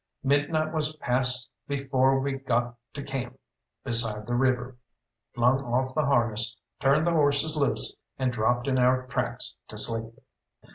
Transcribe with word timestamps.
Midnight 0.23 0.73
was 0.73 0.95
past 0.95 1.51
before 1.67 2.19
we 2.21 2.31
got 2.33 2.73
to 2.95 3.03
camp 3.03 3.39
beside 3.83 4.25
the 4.25 4.33
river, 4.33 4.77
flung 5.35 5.61
off 5.63 5.93
the 5.93 6.05
harness, 6.07 6.57
turned 6.79 7.05
the 7.05 7.11
horses 7.11 7.55
loose, 7.55 7.95
and 8.17 8.33
dropped 8.33 8.67
in 8.67 8.79
our 8.79 9.05
tracks 9.05 9.57
to 9.67 9.77
sleep. 9.77 10.19